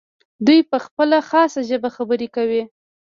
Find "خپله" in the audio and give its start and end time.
0.85-1.17